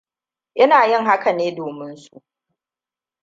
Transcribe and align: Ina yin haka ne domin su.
Ina 0.55 0.85
yin 0.85 1.05
haka 1.05 1.31
ne 1.33 1.55
domin 1.55 1.95
su. 1.97 2.23